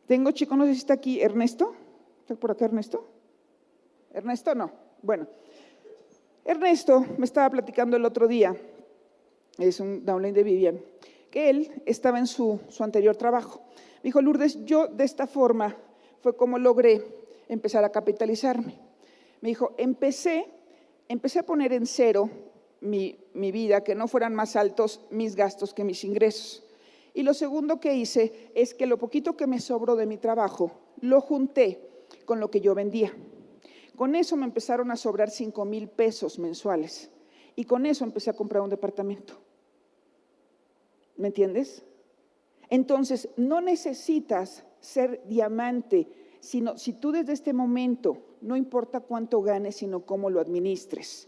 Tengo 0.07 0.31
chico, 0.31 0.55
no 0.55 0.65
sé 0.65 0.73
si 0.73 0.79
está 0.79 0.95
aquí 0.95 1.21
Ernesto. 1.21 1.73
¿Está 2.21 2.35
por 2.35 2.51
acá 2.51 2.65
Ernesto? 2.65 3.05
Ernesto 4.11 4.55
no. 4.55 4.71
Bueno, 5.01 5.27
Ernesto 6.45 7.05
me 7.17 7.25
estaba 7.25 7.49
platicando 7.49 7.97
el 7.97 8.05
otro 8.05 8.27
día, 8.27 8.55
es 9.57 9.79
un 9.79 10.05
downline 10.05 10.33
de 10.33 10.43
Vivian, 10.43 10.81
que 11.29 11.49
él 11.49 11.81
estaba 11.85 12.19
en 12.19 12.27
su, 12.27 12.59
su 12.69 12.83
anterior 12.83 13.15
trabajo 13.15 13.61
dijo, 14.03 14.21
Lourdes, 14.21 14.65
yo 14.65 14.87
de 14.87 15.03
esta 15.03 15.27
forma 15.27 15.75
fue 16.21 16.35
como 16.35 16.57
logré 16.57 17.03
empezar 17.47 17.83
a 17.83 17.91
capitalizarme. 17.91 18.79
Me 19.41 19.49
dijo, 19.49 19.73
empecé, 19.77 20.47
empecé 21.07 21.39
a 21.39 21.45
poner 21.45 21.73
en 21.73 21.85
cero 21.85 22.29
mi, 22.81 23.17
mi 23.33 23.51
vida, 23.51 23.83
que 23.83 23.95
no 23.95 24.07
fueran 24.07 24.35
más 24.35 24.55
altos 24.55 25.01
mis 25.09 25.35
gastos 25.35 25.73
que 25.73 25.83
mis 25.83 26.03
ingresos. 26.03 26.63
Y 27.13 27.23
lo 27.23 27.33
segundo 27.33 27.79
que 27.79 27.95
hice 27.95 28.51
es 28.55 28.73
que 28.73 28.85
lo 28.85 28.97
poquito 28.97 29.35
que 29.35 29.47
me 29.47 29.59
sobró 29.59 29.95
de 29.95 30.05
mi 30.05 30.17
trabajo 30.17 30.71
lo 31.01 31.21
junté 31.21 31.79
con 32.25 32.39
lo 32.39 32.51
que 32.51 32.61
yo 32.61 32.75
vendía. 32.75 33.13
Con 33.99 34.15
eso 34.15 34.37
me 34.37 34.45
empezaron 34.45 34.91
a 34.91 34.95
sobrar 34.95 35.29
5 35.29 35.65
mil 35.65 35.89
pesos 35.89 36.39
mensuales. 36.39 37.11
Y 37.57 37.65
con 37.65 37.85
eso 37.85 38.05
empecé 38.05 38.29
a 38.29 38.33
comprar 38.33 38.63
un 38.63 38.69
departamento. 38.69 39.33
¿Me 41.17 41.27
entiendes? 41.27 41.83
Entonces, 42.69 43.27
no 43.35 43.59
necesitas 43.59 44.63
ser 44.79 45.21
diamante, 45.27 46.07
sino 46.39 46.77
si 46.77 46.93
tú 46.93 47.11
desde 47.11 47.33
este 47.33 47.51
momento, 47.51 48.37
no 48.39 48.55
importa 48.55 49.01
cuánto 49.01 49.41
ganes, 49.41 49.75
sino 49.75 50.05
cómo 50.05 50.29
lo 50.29 50.39
administres. 50.39 51.27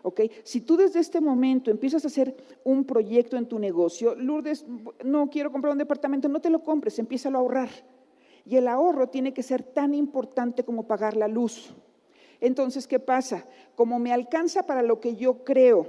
¿ok? 0.00 0.22
Si 0.42 0.62
tú 0.62 0.78
desde 0.78 1.00
este 1.00 1.20
momento 1.20 1.70
empiezas 1.70 2.02
a 2.04 2.08
hacer 2.08 2.34
un 2.64 2.86
proyecto 2.86 3.36
en 3.36 3.44
tu 3.44 3.58
negocio, 3.58 4.14
Lourdes, 4.14 4.64
no 5.04 5.28
quiero 5.28 5.52
comprar 5.52 5.72
un 5.72 5.78
departamento, 5.78 6.30
no 6.30 6.40
te 6.40 6.48
lo 6.48 6.62
compres, 6.62 6.98
empieza 6.98 7.28
a 7.28 7.34
ahorrar. 7.34 7.68
Y 8.46 8.56
el 8.56 8.68
ahorro 8.68 9.10
tiene 9.10 9.34
que 9.34 9.42
ser 9.42 9.62
tan 9.62 9.92
importante 9.92 10.64
como 10.64 10.86
pagar 10.86 11.14
la 11.14 11.28
luz. 11.28 11.74
Entonces, 12.40 12.86
¿qué 12.86 12.98
pasa? 12.98 13.46
Como 13.74 13.98
me 13.98 14.12
alcanza 14.12 14.64
para 14.64 14.82
lo 14.82 15.00
que 15.00 15.16
yo 15.16 15.44
creo 15.44 15.86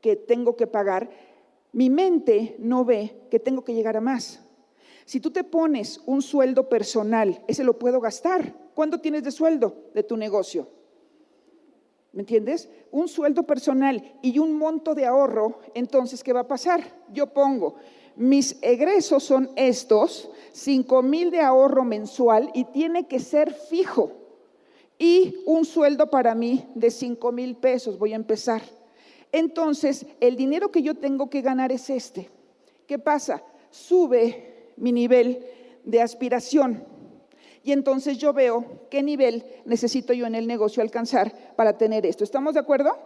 que 0.00 0.16
tengo 0.16 0.56
que 0.56 0.66
pagar, 0.66 1.10
mi 1.72 1.90
mente 1.90 2.56
no 2.58 2.84
ve 2.84 3.26
que 3.30 3.38
tengo 3.38 3.64
que 3.64 3.74
llegar 3.74 3.96
a 3.96 4.00
más. 4.00 4.40
Si 5.04 5.20
tú 5.20 5.30
te 5.30 5.44
pones 5.44 6.00
un 6.06 6.22
sueldo 6.22 6.68
personal, 6.68 7.42
ese 7.46 7.64
lo 7.64 7.78
puedo 7.78 8.00
gastar. 8.00 8.54
¿Cuánto 8.74 9.00
tienes 9.00 9.22
de 9.22 9.30
sueldo 9.30 9.90
de 9.94 10.02
tu 10.02 10.16
negocio? 10.16 10.68
¿Me 12.12 12.22
entiendes? 12.22 12.68
Un 12.90 13.08
sueldo 13.08 13.44
personal 13.44 14.02
y 14.22 14.38
un 14.38 14.56
monto 14.56 14.94
de 14.94 15.04
ahorro, 15.04 15.60
entonces, 15.74 16.24
¿qué 16.24 16.32
va 16.32 16.40
a 16.40 16.48
pasar? 16.48 16.82
Yo 17.12 17.26
pongo, 17.32 17.76
mis 18.16 18.56
egresos 18.62 19.22
son 19.22 19.50
estos, 19.54 20.30
5 20.52 21.02
mil 21.02 21.30
de 21.30 21.40
ahorro 21.40 21.84
mensual 21.84 22.50
y 22.54 22.64
tiene 22.64 23.06
que 23.06 23.20
ser 23.20 23.52
fijo. 23.52 24.25
Y 24.98 25.42
un 25.44 25.64
sueldo 25.64 26.10
para 26.10 26.34
mí 26.34 26.66
de 26.74 26.90
5 26.90 27.32
mil 27.32 27.56
pesos, 27.56 27.98
voy 27.98 28.12
a 28.12 28.16
empezar. 28.16 28.62
Entonces, 29.32 30.06
el 30.20 30.36
dinero 30.36 30.70
que 30.70 30.82
yo 30.82 30.94
tengo 30.94 31.28
que 31.28 31.42
ganar 31.42 31.72
es 31.72 31.90
este. 31.90 32.30
¿Qué 32.86 32.98
pasa? 32.98 33.42
Sube 33.70 34.72
mi 34.76 34.92
nivel 34.92 35.44
de 35.84 36.00
aspiración. 36.00 36.84
Y 37.62 37.72
entonces 37.72 38.16
yo 38.18 38.32
veo 38.32 38.86
qué 38.90 39.02
nivel 39.02 39.44
necesito 39.64 40.12
yo 40.12 40.26
en 40.26 40.34
el 40.36 40.46
negocio 40.46 40.82
alcanzar 40.82 41.54
para 41.56 41.76
tener 41.76 42.06
esto. 42.06 42.22
¿Estamos 42.22 42.54
de 42.54 42.60
acuerdo? 42.60 42.96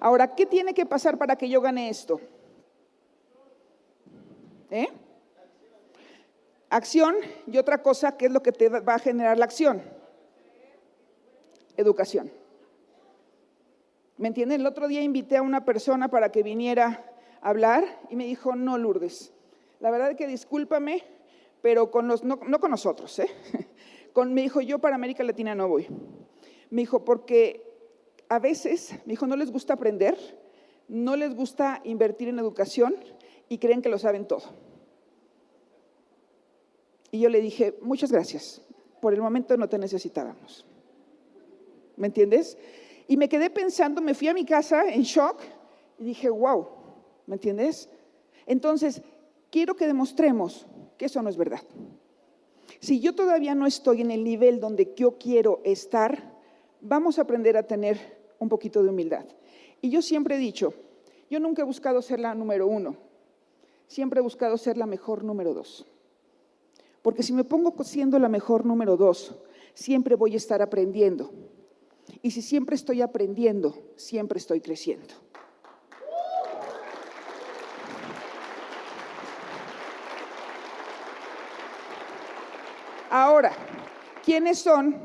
Ahora, 0.00 0.34
¿qué 0.34 0.46
tiene 0.46 0.74
que 0.74 0.84
pasar 0.84 1.16
para 1.16 1.36
que 1.36 1.48
yo 1.48 1.60
gane 1.60 1.88
esto? 1.88 2.20
¿Eh? 4.70 4.88
Acción 6.68 7.14
y 7.46 7.56
otra 7.58 7.82
cosa, 7.82 8.16
¿qué 8.16 8.26
es 8.26 8.32
lo 8.32 8.42
que 8.42 8.52
te 8.52 8.68
va 8.68 8.94
a 8.94 8.98
generar 8.98 9.38
la 9.38 9.44
acción? 9.44 9.82
Educación. 11.80 12.30
¿Me 14.16 14.28
entienden? 14.28 14.60
El 14.60 14.66
otro 14.66 14.86
día 14.86 15.02
invité 15.02 15.38
a 15.38 15.42
una 15.42 15.64
persona 15.64 16.08
para 16.08 16.30
que 16.30 16.42
viniera 16.42 17.10
a 17.40 17.48
hablar 17.48 17.84
y 18.10 18.16
me 18.16 18.26
dijo, 18.26 18.54
no, 18.54 18.76
Lourdes, 18.76 19.32
la 19.80 19.90
verdad 19.90 20.10
es 20.10 20.16
que 20.16 20.26
discúlpame, 20.26 21.02
pero 21.62 21.90
con 21.90 22.06
los, 22.06 22.22
no, 22.22 22.38
con 22.38 22.70
nosotros, 22.70 23.18
¿eh? 23.18 23.28
Con, 24.12 24.34
me 24.34 24.42
dijo, 24.42 24.60
yo 24.60 24.80
para 24.80 24.96
América 24.96 25.22
Latina 25.22 25.54
no 25.54 25.68
voy. 25.68 25.86
Me 26.68 26.82
dijo, 26.82 27.04
porque 27.04 27.64
a 28.28 28.40
veces, 28.40 28.92
me 29.06 29.12
dijo, 29.12 29.28
no 29.28 29.36
les 29.36 29.52
gusta 29.52 29.74
aprender, 29.74 30.18
no 30.88 31.14
les 31.14 31.32
gusta 31.34 31.80
invertir 31.84 32.28
en 32.28 32.40
educación 32.40 32.96
y 33.48 33.58
creen 33.58 33.82
que 33.82 33.88
lo 33.88 33.98
saben 33.98 34.26
todo. 34.26 34.42
Y 37.12 37.20
yo 37.20 37.28
le 37.28 37.40
dije, 37.40 37.78
muchas 37.82 38.10
gracias, 38.10 38.62
por 39.00 39.14
el 39.14 39.22
momento 39.22 39.56
no 39.56 39.68
te 39.68 39.78
necesitábamos. 39.78 40.66
¿Me 42.00 42.06
entiendes? 42.06 42.56
Y 43.08 43.18
me 43.18 43.28
quedé 43.28 43.50
pensando, 43.50 44.00
me 44.00 44.14
fui 44.14 44.28
a 44.28 44.32
mi 44.32 44.46
casa 44.46 44.88
en 44.88 45.02
shock 45.02 45.42
y 45.98 46.04
dije, 46.04 46.30
wow, 46.30 46.66
¿me 47.26 47.34
entiendes? 47.34 47.90
Entonces, 48.46 49.02
quiero 49.50 49.76
que 49.76 49.86
demostremos 49.86 50.66
que 50.96 51.04
eso 51.04 51.20
no 51.20 51.28
es 51.28 51.36
verdad. 51.36 51.60
Si 52.80 53.00
yo 53.00 53.14
todavía 53.14 53.54
no 53.54 53.66
estoy 53.66 54.00
en 54.00 54.10
el 54.10 54.24
nivel 54.24 54.60
donde 54.60 54.94
yo 54.96 55.18
quiero 55.18 55.60
estar, 55.62 56.40
vamos 56.80 57.18
a 57.18 57.22
aprender 57.22 57.58
a 57.58 57.66
tener 57.66 57.98
un 58.38 58.48
poquito 58.48 58.82
de 58.82 58.88
humildad. 58.88 59.26
Y 59.82 59.90
yo 59.90 60.00
siempre 60.00 60.36
he 60.36 60.38
dicho, 60.38 60.72
yo 61.28 61.38
nunca 61.38 61.60
he 61.60 61.66
buscado 61.66 62.00
ser 62.00 62.18
la 62.18 62.34
número 62.34 62.66
uno, 62.66 62.96
siempre 63.88 64.20
he 64.20 64.22
buscado 64.22 64.56
ser 64.56 64.78
la 64.78 64.86
mejor 64.86 65.22
número 65.22 65.52
dos. 65.52 65.84
Porque 67.02 67.22
si 67.22 67.34
me 67.34 67.44
pongo 67.44 67.74
siendo 67.84 68.18
la 68.18 68.30
mejor 68.30 68.64
número 68.64 68.96
dos, 68.96 69.34
siempre 69.74 70.14
voy 70.14 70.32
a 70.32 70.38
estar 70.38 70.62
aprendiendo. 70.62 71.30
Y 72.22 72.32
si 72.32 72.42
siempre 72.42 72.76
estoy 72.76 73.00
aprendiendo, 73.00 73.92
siempre 73.96 74.38
estoy 74.38 74.60
creciendo. 74.60 75.14
Ahora, 83.08 83.52
¿quiénes 84.24 84.58
son 84.58 84.96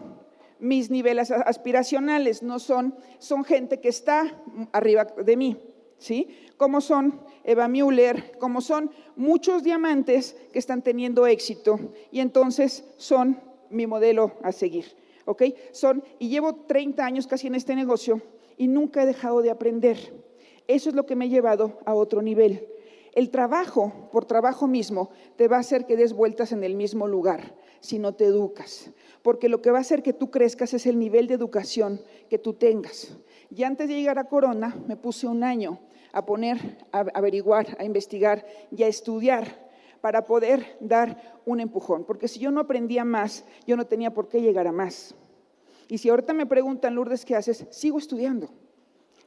mis 0.60 0.92
niveles 0.92 1.32
aspiracionales? 1.32 2.44
No 2.44 2.60
son, 2.60 2.96
son 3.18 3.44
gente 3.44 3.80
que 3.80 3.90
está 3.90 4.44
arriba 4.74 5.06
de 5.06 5.38
mí, 5.38 5.58
¿sí? 5.98 6.28
Como 6.58 6.82
son 6.82 7.20
Eva 7.44 7.68
Müller, 7.68 8.38
como 8.38 8.62
son 8.62 8.92
muchos 9.16 9.64
diamantes 9.64 10.36
que 10.54 10.60
están 10.60 10.84
teniendo 10.84 11.26
éxito 11.26 11.80
y 12.12 12.20
entonces 12.20 12.84
son 12.98 13.42
mi 13.72 13.88
modelo 13.88 14.34
a 14.44 14.52
seguir. 14.52 14.86
¿Ok? 15.26 15.44
Son, 15.72 16.04
y 16.20 16.30
llevo 16.30 16.56
30 16.56 17.06
años 17.06 17.28
casi 17.28 17.48
en 17.48 17.56
este 17.56 17.76
negocio 17.76 18.22
y 18.58 18.68
nunca 18.68 19.04
he 19.04 19.06
dejado 19.06 19.42
de 19.42 19.52
aprender. 19.52 19.98
Eso 20.68 20.90
es 20.90 20.96
lo 20.96 21.06
que 21.06 21.16
me 21.16 21.26
ha 21.26 21.30
llevado 21.30 21.80
a 21.86 21.94
otro 21.94 22.22
nivel. 22.22 22.68
El 23.14 23.30
trabajo, 23.30 24.10
por 24.12 24.26
trabajo 24.26 24.68
mismo, 24.68 25.10
te 25.38 25.48
va 25.48 25.58
a 25.58 25.62
hacer 25.62 25.86
que 25.86 25.96
des 25.96 26.14
vueltas 26.14 26.52
en 26.52 26.64
el 26.64 26.76
mismo 26.76 27.08
lugar 27.08 27.56
si 27.80 27.98
no 28.00 28.14
te 28.14 28.26
educas. 28.26 28.92
Porque 29.22 29.48
lo 29.48 29.62
que 29.62 29.72
va 29.72 29.78
a 29.78 29.82
hacer 29.82 30.04
que 30.04 30.12
tú 30.12 30.32
crezcas 30.32 30.74
es 30.74 30.86
el 30.86 31.00
nivel 31.00 31.28
de 31.28 31.36
educación 31.36 32.02
que 32.30 32.38
tú 32.38 32.54
tengas. 32.54 33.16
Y 33.50 33.64
antes 33.64 33.88
de 33.88 33.96
llegar 33.96 34.20
a 34.20 34.26
Corona, 34.26 34.76
me 34.88 34.98
puse 34.98 35.28
un 35.28 35.44
año 35.44 35.80
a 36.12 36.26
poner, 36.26 36.86
a 36.92 37.06
averiguar, 37.14 37.78
a 37.80 37.86
investigar 37.86 38.46
y 38.76 38.84
a 38.84 38.88
estudiar 38.88 39.65
para 40.06 40.24
poder 40.24 40.78
dar 40.82 41.42
un 41.48 41.60
empujón. 41.60 42.04
Porque 42.04 42.28
si 42.28 42.40
yo 42.40 42.52
no 42.52 42.62
aprendía 42.62 43.04
más, 43.04 43.44
yo 43.66 43.76
no 43.76 43.88
tenía 43.88 44.14
por 44.14 44.28
qué 44.28 44.40
llegar 44.40 44.68
a 44.68 44.72
más. 44.72 45.16
Y 45.88 45.98
si 45.98 46.10
ahorita 46.10 46.32
me 46.32 46.46
preguntan, 46.46 46.94
Lourdes, 46.94 47.26
¿qué 47.26 47.36
haces? 47.36 47.66
Sigo 47.72 47.98
estudiando. 47.98 48.48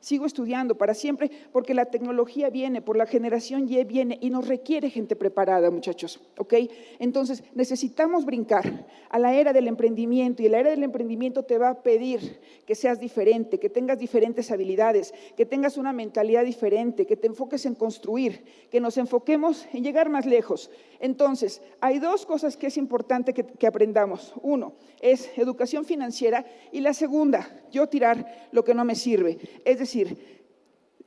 Sigo 0.00 0.26
estudiando 0.26 0.76
para 0.76 0.94
siempre 0.94 1.30
porque 1.52 1.74
la 1.74 1.86
tecnología 1.86 2.50
viene, 2.50 2.80
por 2.80 2.96
la 2.96 3.06
generación 3.06 3.68
Y 3.68 3.82
viene 3.84 4.18
y 4.20 4.30
nos 4.30 4.46
requiere 4.46 4.90
gente 4.90 5.16
preparada, 5.16 5.70
muchachos, 5.70 6.20
¿ok? 6.38 6.54
Entonces 7.00 7.42
necesitamos 7.54 8.24
brincar 8.24 8.86
a 9.10 9.18
la 9.18 9.34
era 9.34 9.52
del 9.52 9.66
emprendimiento 9.66 10.42
y 10.42 10.48
la 10.48 10.60
era 10.60 10.70
del 10.70 10.84
emprendimiento 10.84 11.42
te 11.42 11.58
va 11.58 11.70
a 11.70 11.82
pedir 11.82 12.40
que 12.64 12.74
seas 12.74 13.00
diferente, 13.00 13.58
que 13.58 13.70
tengas 13.70 13.98
diferentes 13.98 14.50
habilidades, 14.50 15.12
que 15.36 15.46
tengas 15.46 15.76
una 15.76 15.92
mentalidad 15.92 16.44
diferente, 16.44 17.06
que 17.06 17.16
te 17.16 17.26
enfoques 17.26 17.66
en 17.66 17.74
construir, 17.74 18.44
que 18.70 18.80
nos 18.80 18.98
enfoquemos 18.98 19.66
en 19.72 19.82
llegar 19.82 20.10
más 20.10 20.26
lejos. 20.26 20.70
Entonces, 21.00 21.60
hay 21.80 21.98
dos 21.98 22.24
cosas 22.24 22.56
que 22.56 22.68
es 22.68 22.76
importante 22.76 23.34
que, 23.34 23.44
que 23.44 23.66
aprendamos. 23.66 24.34
Uno 24.42 24.74
es 25.00 25.30
educación 25.38 25.84
financiera 25.84 26.44
y 26.72 26.80
la 26.80 26.92
segunda, 26.92 27.48
yo 27.70 27.88
tirar 27.88 28.48
lo 28.52 28.64
que 28.64 28.74
no 28.74 28.84
me 28.84 28.94
sirve. 28.94 29.38
Es 29.64 29.78
decir, 29.78 29.88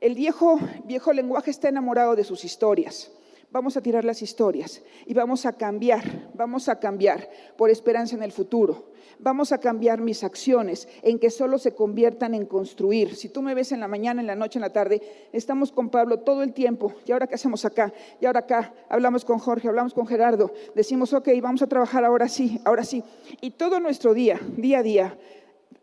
el 0.00 0.14
viejo, 0.14 0.58
viejo 0.84 1.12
lenguaje 1.12 1.50
está 1.50 1.68
enamorado 1.68 2.16
de 2.16 2.24
sus 2.24 2.44
historias. 2.44 3.10
vamos 3.52 3.76
a 3.76 3.82
tirar 3.82 4.04
las 4.04 4.22
historias 4.22 4.82
y 5.06 5.14
vamos 5.14 5.44
a 5.44 5.52
cambiar, 5.52 6.30
vamos 6.34 6.68
a 6.68 6.80
cambiar 6.80 7.28
por 7.56 7.70
esperanza 7.70 8.16
en 8.16 8.22
el 8.22 8.32
futuro. 8.32 8.90
Vamos 9.18 9.52
a 9.52 9.58
cambiar 9.58 10.00
mis 10.00 10.24
acciones 10.24 10.88
en 11.02 11.18
que 11.20 11.30
solo 11.30 11.58
se 11.58 11.74
conviertan 11.74 12.34
en 12.34 12.46
construir. 12.46 13.14
Si 13.14 13.28
tú 13.28 13.42
me 13.42 13.54
ves 13.54 13.70
en 13.70 13.78
la 13.78 13.86
mañana, 13.86 14.20
en 14.20 14.26
la 14.26 14.34
noche, 14.34 14.58
en 14.58 14.62
la 14.62 14.72
tarde, 14.72 15.00
estamos 15.32 15.70
con 15.70 15.90
Pablo 15.90 16.20
todo 16.20 16.42
el 16.42 16.52
tiempo. 16.52 16.94
¿Y 17.06 17.12
ahora 17.12 17.28
qué 17.28 17.36
hacemos 17.36 17.64
acá? 17.64 17.92
Y 18.20 18.26
ahora 18.26 18.40
acá 18.40 18.74
hablamos 18.88 19.24
con 19.24 19.38
Jorge, 19.38 19.68
hablamos 19.68 19.94
con 19.94 20.08
Gerardo. 20.08 20.52
Decimos, 20.74 21.12
ok, 21.12 21.28
vamos 21.40 21.62
a 21.62 21.68
trabajar 21.68 22.04
ahora 22.04 22.28
sí, 22.28 22.60
ahora 22.64 22.82
sí. 22.82 23.04
Y 23.40 23.52
todo 23.52 23.78
nuestro 23.78 24.12
día, 24.12 24.40
día 24.56 24.78
a 24.78 24.82
día, 24.82 25.18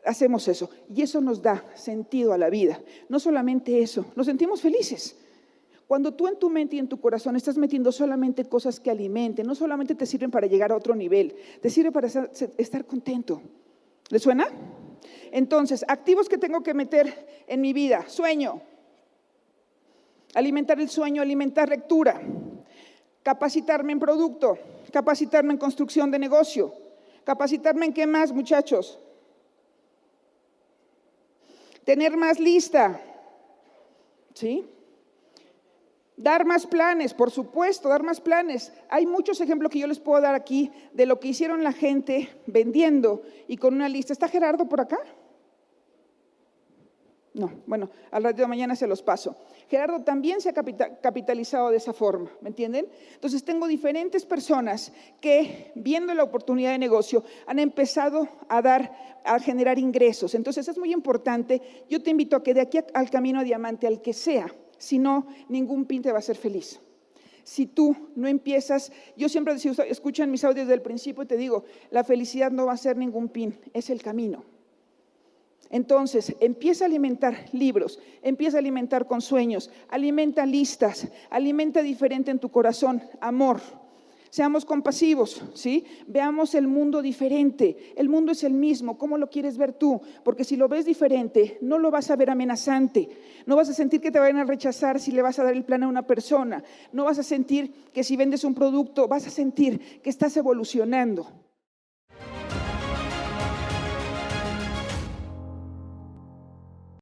hacemos 0.10 0.48
eso. 0.48 0.70
Y 0.94 1.02
eso 1.02 1.22
nos 1.22 1.42
da 1.42 1.64
sentido 1.76 2.34
a 2.34 2.38
la 2.38 2.50
vida. 2.50 2.82
No 3.08 3.20
solamente 3.20 3.82
eso, 3.82 4.06
nos 4.16 4.26
sentimos 4.26 4.62
felices. 4.62 5.16
Cuando 5.88 6.14
tú 6.14 6.28
en 6.28 6.38
tu 6.38 6.50
mente 6.50 6.76
y 6.76 6.80
en 6.80 6.88
tu 6.88 7.00
corazón 7.00 7.36
estás 7.36 7.58
metiendo 7.58 7.92
solamente 7.92 8.46
cosas 8.46 8.80
que 8.80 8.92
alimenten, 8.92 9.46
no 9.48 9.56
solamente 9.56 9.96
te 9.96 10.06
sirven 10.06 10.30
para 10.30 10.48
llegar 10.48 10.72
a 10.72 10.76
otro 10.76 10.96
nivel, 10.96 11.36
te 11.62 11.70
sirve 11.70 11.92
para 11.92 12.08
estar 12.08 12.86
contento. 12.86 13.42
¿Le 14.10 14.20
suena? 14.20 14.48
Entonces, 15.32 15.86
activos 15.88 16.28
que 16.28 16.38
tengo 16.38 16.62
que 16.62 16.74
meter 16.74 17.44
en 17.48 17.62
mi 17.62 17.74
vida. 17.74 18.08
Sueño. 18.08 18.62
Alimentar 20.36 20.80
el 20.80 20.90
sueño, 20.90 21.22
alimentar 21.22 21.70
lectura. 21.70 22.22
Capacitarme 23.24 23.94
en 23.94 24.00
producto. 24.00 24.58
Capacitarme 24.92 25.54
en 25.54 25.60
construcción 25.60 26.12
de 26.12 26.20
negocio. 26.20 26.74
Capacitarme 27.24 27.88
en 27.88 27.94
qué 27.94 28.08
más, 28.08 28.32
muchachos. 28.32 29.00
Tener 31.90 32.16
más 32.18 32.40
lista. 32.40 33.02
¿Sí? 34.36 34.64
Dar 36.16 36.46
más 36.46 36.68
planes, 36.68 37.16
por 37.16 37.32
supuesto, 37.32 37.90
dar 37.90 38.04
más 38.04 38.22
planes. 38.22 38.72
Hay 38.92 39.08
muchos 39.08 39.42
ejemplos 39.42 39.72
que 39.72 39.80
yo 39.80 39.88
les 39.88 40.00
puedo 40.00 40.22
dar 40.22 40.36
aquí 40.36 40.72
de 40.94 41.08
lo 41.08 41.20
que 41.20 41.30
hicieron 41.30 41.64
la 41.64 41.72
gente 41.72 42.30
vendiendo 42.46 43.24
y 43.48 43.58
con 43.58 43.74
una 43.74 43.90
lista. 43.90 44.14
¿Está 44.14 44.28
Gerardo 44.28 44.70
por 44.70 44.82
acá? 44.82 45.00
No, 47.34 47.52
bueno, 47.68 47.92
al 48.10 48.24
rato 48.24 48.42
de 48.42 48.48
mañana 48.48 48.76
se 48.76 48.88
los 48.88 49.04
paso. 49.04 49.36
Gerardo 49.70 50.02
también 50.02 50.42
se 50.42 50.50
ha 50.50 50.54
capitalizado 50.54 51.70
de 51.70 51.78
esa 51.78 51.94
forma, 51.94 52.32
¿me 52.42 52.50
entienden? 52.50 52.88
Entonces 53.14 53.44
tengo 53.44 53.68
diferentes 53.68 54.26
personas 54.26 54.92
que, 55.22 55.72
viendo 55.76 56.14
la 56.16 56.24
oportunidad 56.24 56.72
de 56.72 56.80
negocio, 56.80 57.24
han 57.46 57.60
empezado 57.60 58.28
a 58.48 58.64
dar, 58.64 59.22
a 59.24 59.40
generar 59.40 59.78
ingresos. 59.78 60.34
Entonces 60.34 60.68
es 60.68 60.78
muy 60.80 60.92
importante. 60.92 61.62
Yo 61.88 62.02
te 62.02 62.10
invito 62.10 62.36
a 62.36 62.42
que 62.42 62.56
de 62.56 62.62
aquí 62.62 62.80
al 62.96 63.12
camino 63.12 63.40
a 63.40 63.44
diamante, 63.44 63.86
al 63.86 64.02
que 64.02 64.14
sea, 64.14 64.48
si 64.80 64.98
no, 64.98 65.28
ningún 65.50 65.86
pin 65.86 66.02
te 66.02 66.12
va 66.12 66.18
a 66.18 66.24
ser 66.24 66.36
feliz. 66.36 66.80
Si 67.44 67.68
tú 67.68 67.96
no 68.16 68.28
empiezas, 68.28 68.92
yo 69.16 69.30
siempre 69.30 69.54
decía, 69.54 69.72
escuchan 69.88 70.32
mis 70.32 70.44
audios 70.44 70.68
del 70.68 70.82
principio 70.82 71.26
te 71.26 71.38
digo, 71.38 71.64
la 71.92 72.04
felicidad 72.04 72.52
no 72.52 72.66
va 72.66 72.74
a 72.74 72.78
ser 72.78 72.98
ningún 72.98 73.30
pin, 73.30 73.60
es 73.74 73.90
el 73.90 74.02
camino. 74.02 74.44
Entonces, 75.70 76.36
empieza 76.40 76.86
a 76.86 76.88
alimentar 76.88 77.46
libros, 77.52 78.00
empieza 78.24 78.58
a 78.58 78.60
alimentar 78.60 79.06
con 79.06 79.22
sueños, 79.22 79.70
alimenta 79.88 80.46
listas, 80.46 81.08
alimenta 81.30 81.84
diferente 81.84 82.32
en 82.32 82.40
tu 82.40 82.50
corazón, 82.50 83.04
amor. 83.22 83.62
Seamos 84.32 84.64
compasivos, 84.64 85.44
¿sí? 85.56 85.86
Veamos 86.08 86.54
el 86.54 86.68
mundo 86.68 87.02
diferente. 87.02 87.94
El 87.96 88.10
mundo 88.10 88.32
es 88.32 88.44
el 88.44 88.54
mismo. 88.54 88.96
¿Cómo 88.96 89.18
lo 89.18 89.30
quieres 89.30 89.58
ver 89.58 89.74
tú? 89.74 90.02
Porque 90.24 90.44
si 90.44 90.56
lo 90.56 90.68
ves 90.68 90.86
diferente, 90.86 91.58
no 91.62 91.80
lo 91.80 91.90
vas 91.90 92.12
a 92.12 92.16
ver 92.16 92.30
amenazante. 92.30 93.10
No 93.48 93.56
vas 93.56 93.70
a 93.70 93.74
sentir 93.74 94.02
que 94.02 94.12
te 94.12 94.20
vayan 94.20 94.38
a 94.38 94.44
rechazar 94.44 95.00
si 95.00 95.12
le 95.12 95.24
vas 95.24 95.40
a 95.40 95.44
dar 95.44 95.56
el 95.56 95.66
plan 95.66 95.82
a 95.82 95.88
una 95.88 96.06
persona. 96.06 96.64
No 96.92 97.06
vas 97.06 97.18
a 97.18 97.24
sentir 97.24 97.74
que 97.92 98.04
si 98.04 98.18
vendes 98.18 98.44
un 98.44 98.54
producto, 98.54 99.08
vas 99.08 99.26
a 99.26 99.32
sentir 99.32 100.00
que 100.04 100.12
estás 100.12 100.38
evolucionando. 100.38 101.49